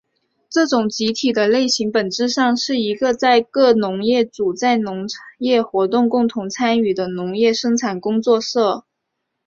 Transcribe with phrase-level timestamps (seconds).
[0.49, 5.05] 这种集体的类型本质上是一个在各农业主在农
[5.37, 8.83] 业活动共同参与的农业生产合作社。